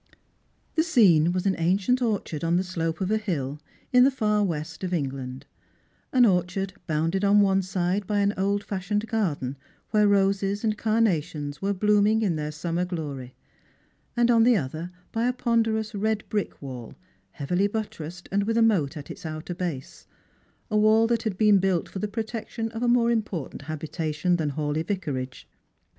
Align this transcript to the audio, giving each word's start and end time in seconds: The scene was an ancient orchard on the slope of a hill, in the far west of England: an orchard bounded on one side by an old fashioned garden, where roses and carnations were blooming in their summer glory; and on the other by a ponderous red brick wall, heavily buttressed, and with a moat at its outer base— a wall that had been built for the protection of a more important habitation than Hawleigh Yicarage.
The 0.73 0.81
scene 0.81 1.31
was 1.31 1.45
an 1.45 1.55
ancient 1.59 2.01
orchard 2.01 2.43
on 2.43 2.57
the 2.57 2.63
slope 2.63 3.01
of 3.01 3.11
a 3.11 3.19
hill, 3.19 3.59
in 3.93 4.03
the 4.03 4.09
far 4.09 4.43
west 4.43 4.83
of 4.83 4.95
England: 4.95 5.45
an 6.11 6.25
orchard 6.25 6.73
bounded 6.87 7.23
on 7.23 7.41
one 7.41 7.61
side 7.61 8.07
by 8.07 8.21
an 8.21 8.33
old 8.35 8.63
fashioned 8.63 9.05
garden, 9.07 9.57
where 9.91 10.07
roses 10.07 10.63
and 10.63 10.75
carnations 10.75 11.61
were 11.61 11.71
blooming 11.71 12.23
in 12.23 12.35
their 12.35 12.51
summer 12.51 12.83
glory; 12.83 13.35
and 14.17 14.31
on 14.31 14.41
the 14.43 14.57
other 14.57 14.89
by 15.11 15.27
a 15.27 15.33
ponderous 15.33 15.93
red 15.93 16.23
brick 16.29 16.59
wall, 16.63 16.95
heavily 17.33 17.67
buttressed, 17.67 18.27
and 18.31 18.45
with 18.45 18.57
a 18.57 18.63
moat 18.63 18.97
at 18.97 19.11
its 19.11 19.23
outer 19.23 19.53
base— 19.53 20.07
a 20.71 20.77
wall 20.79 21.05
that 21.05 21.21
had 21.21 21.37
been 21.37 21.59
built 21.59 21.87
for 21.87 21.99
the 21.99 22.07
protection 22.07 22.69
of 22.71 22.81
a 22.81 22.87
more 22.87 23.11
important 23.11 23.61
habitation 23.61 24.37
than 24.37 24.49
Hawleigh 24.53 24.83
Yicarage. 24.83 25.45